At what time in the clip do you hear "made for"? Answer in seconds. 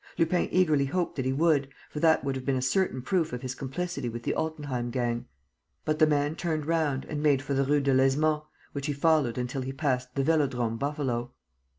7.21-7.53